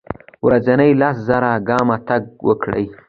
د 0.03 0.03
ورځي 0.45 0.91
لس 1.01 1.15
زره 1.27 1.51
ګامه 1.67 1.97
تګ 2.07 2.21
وکړئ. 2.47 2.85